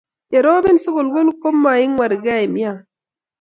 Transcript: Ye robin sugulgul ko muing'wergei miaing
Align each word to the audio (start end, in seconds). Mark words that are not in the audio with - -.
Ye 0.31 0.39
robin 0.47 0.77
sugulgul 0.83 1.27
ko 1.41 1.47
muing'wergei 1.61 2.45
miaing 2.53 2.79